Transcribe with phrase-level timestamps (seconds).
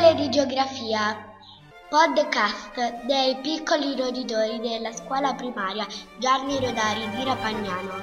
[0.00, 1.14] Pillole di geografia.
[1.90, 8.00] Podcast dei piccoli roditori della scuola primaria Gianni Rodari di Rapagnano.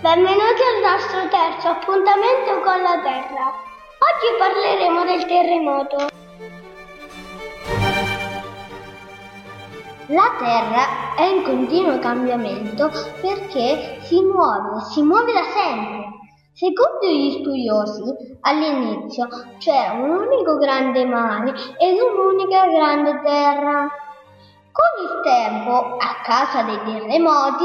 [0.00, 3.54] Benvenuti al nostro terzo appuntamento con la Terra.
[4.06, 5.96] Oggi parleremo del terremoto.
[10.06, 12.88] La Terra è in continuo cambiamento
[13.20, 16.19] perché si muove, si muove da sempre.
[16.60, 18.02] Secondo gli studiosi,
[18.42, 23.88] all'inizio c'era un unico grande mare ed un'unica grande terra.
[24.70, 27.64] Con il tempo, a causa dei terremoti,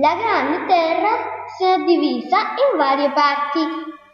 [0.00, 1.10] la grande terra
[1.56, 3.60] si è divisa in varie parti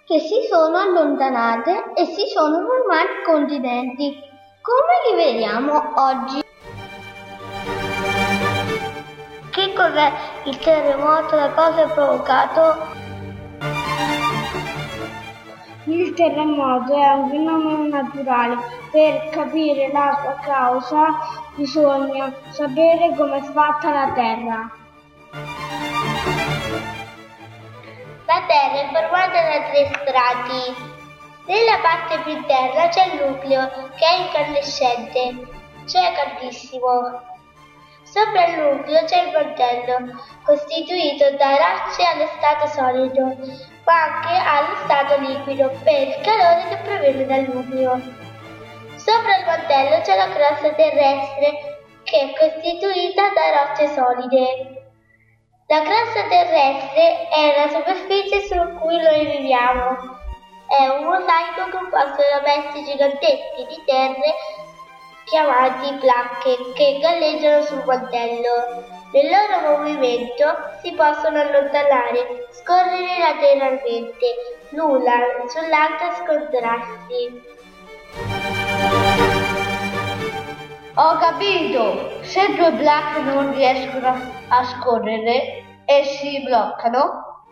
[0.04, 4.20] che si sono allontanate e si sono formati continenti,
[4.60, 6.42] come li vediamo oggi.
[9.50, 10.12] Che cos'è
[10.44, 11.36] il terremoto?
[11.36, 13.03] Da cosa è provocato?
[15.86, 18.56] Il terremoto è un fenomeno naturale.
[18.90, 21.06] Per capire la sua causa
[21.56, 24.70] bisogna sapere come è fatta la Terra.
[28.24, 30.92] La Terra è formata da tre strati.
[31.46, 35.46] Nella parte più interna c'è il nucleo, che è incandescente,
[35.84, 37.32] cioè caldissimo.
[38.14, 43.24] Sopra il nucleo c'è il mantello, costituito da rocce allo stato solido,
[43.82, 48.00] ma anche allo stato liquido per il calore che proviene dal nucleo.
[48.94, 54.92] Sopra il mantello c'è la crosta terrestre che è costituita da rocce solide.
[55.66, 60.22] La crosta terrestre è la superficie su cui noi viviamo.
[60.68, 64.34] È un mosaico composto da pezzi giganteschi di terre
[65.24, 69.02] chiamati placche che galleggiano sul mantello.
[69.12, 70.44] Nel loro movimento
[70.82, 74.26] si possono allontanare, scorrere lateralmente,
[74.70, 75.12] l'una
[75.46, 77.42] sull'altra scontrarsi.
[80.96, 82.22] Ho capito!
[82.22, 84.16] Se due placche non riescono
[84.48, 87.46] a scorrere e si bloccano,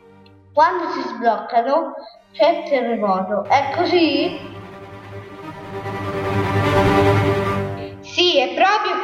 [0.52, 1.94] quando si sbloccano
[2.32, 3.44] c'è il terremoto.
[3.44, 4.61] È così?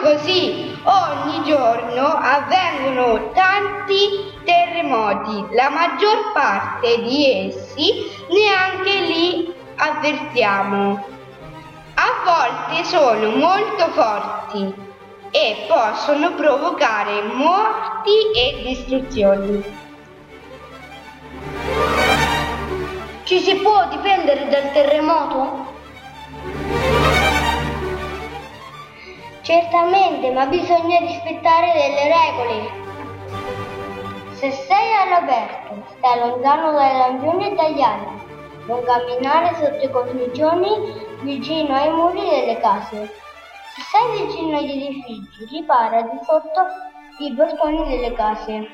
[0.08, 0.76] Così.
[0.84, 11.04] Ogni giorno avvengono tanti terremoti, la maggior parte di essi neanche li avvertiamo.
[11.94, 14.74] A volte sono molto forti
[15.30, 19.76] e possono provocare morti e distruzioni.
[23.24, 25.76] Ci si può difendere dal terremoto?
[29.48, 32.70] Certamente, ma bisogna rispettare delle regole.
[34.34, 38.66] Se sei all'aperto, stai lontano dai lampioni e dagli alberi.
[38.66, 40.92] Non camminare sotto i costruzioni
[41.22, 43.10] vicino ai muri delle case.
[43.75, 46.66] Se sei vicino agli edifici, ripara di sotto
[47.20, 48.69] i portoni delle case.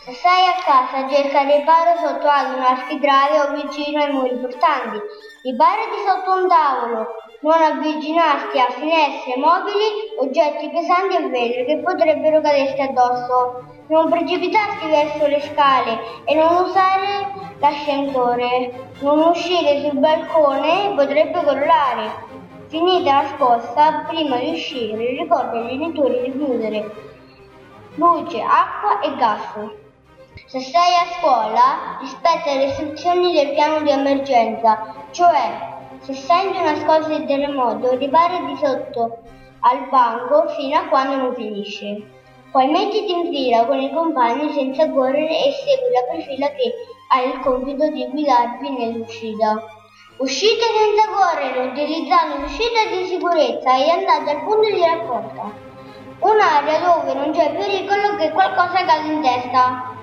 [0.00, 5.00] Se sei a casa, cerca riparo sotto ad un architrave o vicino ai muri portanti.
[5.40, 7.06] Riparati sotto un tavolo,
[7.40, 13.76] non avvicinarti a finestre mobili, oggetti pesanti e vetri che potrebbero caderti addosso.
[13.88, 18.90] Non precipitarti verso le scale e non usare l'ascensore.
[19.00, 22.26] Non uscire sul balcone, potrebbe crollare.
[22.66, 27.06] Finita la scossa, prima di uscire, ricorda ai genitori di chiudere
[27.98, 29.40] luce, acqua e gas.
[30.46, 35.67] Se sei a scuola, rispetta le istruzioni del piano di emergenza, cioè
[36.00, 39.18] se senti una scossa di terremoto, ripara di sotto
[39.60, 42.16] al banco fino a quando non finisce.
[42.50, 46.74] Poi mettiti in fila con i compagni senza correre e segui la profila che
[47.10, 49.62] ha il compito di guidarvi nell'uscita.
[50.18, 55.52] Uscite senza correre, utilizzando l'uscita di sicurezza e andate al punto di raccolta.
[56.20, 59.94] Un'area dove non c'è pericolo che qualcosa cade in testa.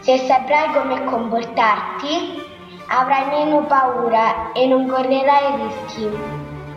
[0.00, 2.54] Se saprai come comportarti,
[2.88, 6.74] avranno paura e non correrà rischi.